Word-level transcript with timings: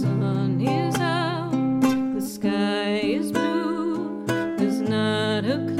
The 0.00 0.06
sun 0.06 0.60
is 0.62 0.96
out, 0.96 1.50
the 2.14 2.22
sky 2.22 3.00
is 3.04 3.30
blue, 3.32 4.24
there's 4.56 4.80
not 4.80 5.44
a 5.44 5.79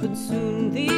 but 0.00 0.16
soon 0.16 0.72
the 0.72 0.89